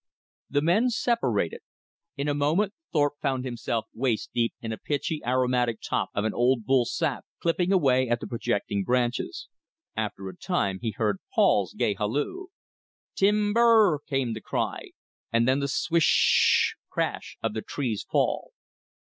[0.49, 1.59] The men separated.
[2.17, 6.33] In a moment Thorpe found himself waist deep in the pitchy aromatic top of an
[6.33, 9.47] old bull sap, clipping away at the projecting branches.
[9.95, 12.47] After a time he heard Paul's gay halloo.
[13.15, 14.89] "TimBER!" came the cry,
[15.31, 18.53] and then the swish sh sh, CRASH of the tree's fall.